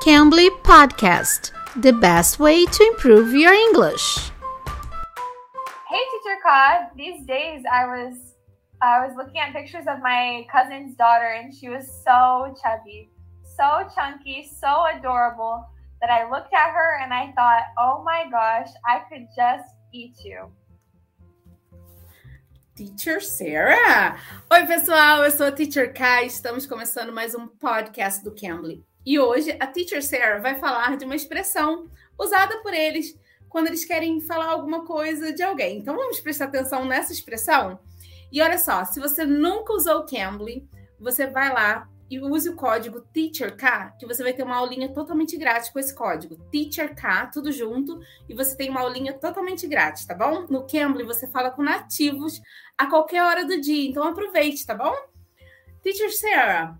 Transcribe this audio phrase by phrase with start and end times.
[0.00, 4.30] Cambly Podcast, the best way to improve your English.
[5.90, 6.86] Hey, Teacher Cod.
[6.96, 8.36] These days, I was
[8.80, 13.10] I was looking at pictures of my cousin's daughter, and she was so chubby,
[13.58, 15.68] so chunky, so adorable
[16.00, 20.14] that I looked at her and I thought, oh my gosh, I could just eat
[20.24, 20.50] you.
[22.80, 24.18] Teacher Sarah.
[24.50, 26.24] Oi, pessoal, eu sou a Teacher Kai.
[26.24, 28.82] Estamos começando mais um podcast do Cambly.
[29.04, 33.14] E hoje a Teacher Sarah vai falar de uma expressão usada por eles
[33.50, 35.76] quando eles querem falar alguma coisa de alguém.
[35.76, 37.78] Então vamos prestar atenção nessa expressão.
[38.32, 40.66] E olha só, se você nunca usou o Cambly,
[40.98, 45.36] você vai lá e use o código TEACHERK, que você vai ter uma aulinha totalmente
[45.36, 46.36] grátis com esse código.
[46.50, 50.46] TEACHERK, tudo junto, e você tem uma aulinha totalmente grátis, tá bom?
[50.50, 52.42] No Cambly você fala com nativos
[52.76, 54.94] a qualquer hora do dia, então aproveite, tá bom?
[55.82, 56.76] Teacher Sarah,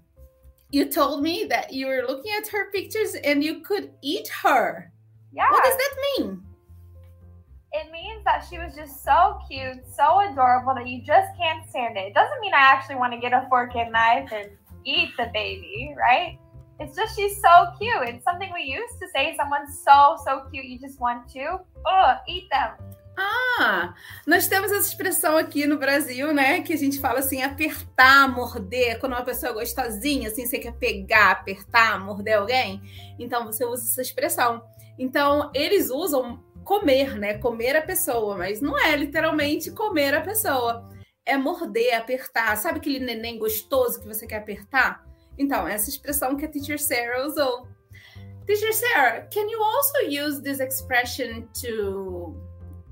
[0.73, 4.91] you told me that you were looking at her pictures and you could eat her.
[5.33, 5.51] Yeah.
[5.51, 6.43] What does that mean?
[7.73, 11.97] It means that she was just so cute, so adorable that you just can't stand
[11.97, 12.09] it.
[12.09, 14.51] It doesn't mean I actually want to get a fork and knife and
[14.85, 16.39] eat the baby, right?
[16.79, 18.09] It's just she's so cute.
[18.09, 22.15] It's something we used to say someone's so, so cute, you just want to, oh,
[22.27, 22.71] eat them.
[23.19, 23.95] Ah,
[24.27, 26.63] nós temos essa expressão aqui no Brasil, né?
[26.63, 30.73] Que a gente fala assim, apertar, morder, quando uma pessoa é gostosinha, assim, você quer
[30.73, 32.81] pegar, apertar, morder alguém.
[33.19, 34.63] Então você usa essa expressão.
[34.99, 37.35] Então, eles usam comer, né?
[37.35, 40.89] Comer a pessoa, mas não é literalmente comer a pessoa.
[41.31, 42.57] É morder, apertar.
[42.57, 45.05] Sabe aquele neném gostoso que você quer apertar?
[45.39, 47.69] Então, essa expressão que a teacher Sarah usou.
[48.45, 52.35] Teacher Sarah, can you also use this expression to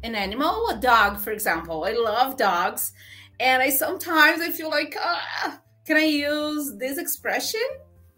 [0.04, 1.84] an animal, a dog, for example.
[1.84, 2.92] I love dogs,
[3.40, 7.66] and I sometimes I feel like, ah, can I use this expression?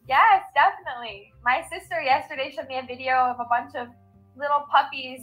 [0.06, 1.32] Yes, definitely.
[1.42, 3.88] My sister yesterday showed me a video of a bunch of
[4.36, 5.22] little puppies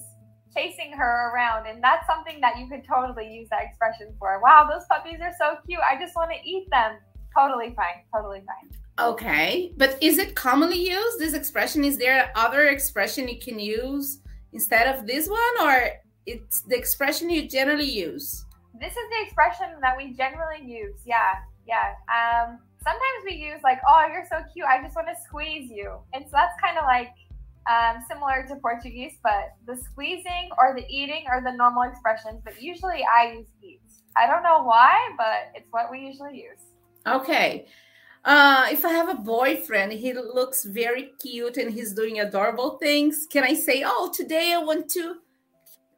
[0.55, 4.39] chasing her around, and that's something that you could totally use that expression for.
[4.41, 5.79] Wow, those puppies are so cute.
[5.89, 6.97] I just want to eat them.
[7.35, 8.03] Totally fine.
[8.13, 8.69] Totally fine.
[8.99, 11.19] Okay, but is it commonly used?
[11.19, 14.21] This expression is there other expression you can use
[14.53, 15.89] instead of this one, or
[16.25, 18.43] it's the expression you generally use.
[18.79, 20.99] This is the expression that we generally use.
[21.05, 21.35] Yeah,
[21.67, 21.93] yeah.
[22.09, 24.65] Um, sometimes we use like, "Oh, you're so cute.
[24.65, 27.13] I just want to squeeze you." And so that's kind of like
[27.69, 32.41] um, similar to Portuguese, but the squeezing or the eating are the normal expressions.
[32.43, 33.81] But usually, I use eat.
[34.15, 36.63] I don't know why, but it's what we usually use.
[37.05, 37.67] Okay.
[38.25, 43.27] Uh, if I have a boyfriend, he looks very cute and he's doing adorable things.
[43.31, 45.17] Can I say, "Oh, today I want to"?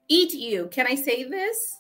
[0.10, 0.68] eat you.
[0.72, 1.78] Can I say this?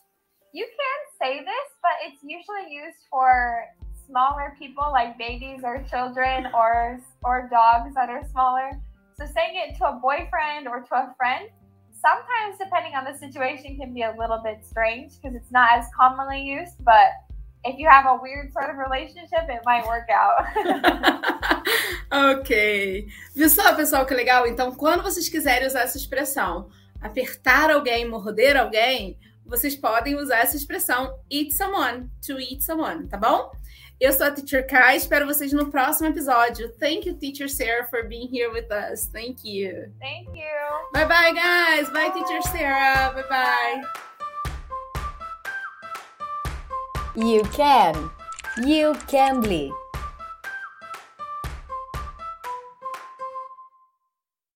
[0.53, 3.65] You can say this, but it's usually used for
[4.07, 8.79] smaller people like babies or children or or dogs that are smaller.
[9.19, 11.49] So saying it to a boyfriend or to a friend,
[11.91, 15.87] sometimes depending on the situation can be a little bit strange because it's not as
[15.93, 17.11] commonly used, but
[17.65, 20.39] if you have a weird sort of relationship, it might work out.
[22.39, 23.07] ok.
[23.35, 24.47] Viu só, pessoal, que legal?
[24.47, 26.69] Então, quando vocês quiserem usar essa expressão,
[27.01, 29.19] apertar alguém, morder alguém,
[29.49, 33.51] vocês podem usar essa expressão eat someone, to eat someone, tá bom?
[33.99, 36.71] Eu sou a Teacher Kai, espero vocês no próximo episódio.
[36.79, 39.07] Thank you, Teacher Sarah, for being here with us.
[39.07, 39.91] Thank you.
[39.99, 40.45] Thank you.
[40.93, 41.89] Bye bye, guys.
[41.89, 42.11] Bye.
[42.11, 43.11] Teacher Sarah.
[43.13, 43.81] Bye bye.
[47.15, 48.09] You can.
[48.65, 49.73] You can bleed.